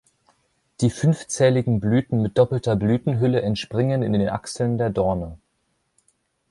Die 0.79 0.89
fünfzähligen 0.89 1.79
Blüten 1.79 2.23
mit 2.23 2.35
doppelter 2.39 2.75
Blütenhülle 2.75 3.43
entspringen 3.43 4.01
in 4.01 4.13
den 4.13 4.29
Achseln 4.29 4.79
der 4.79 4.89
Dorne. 4.89 5.37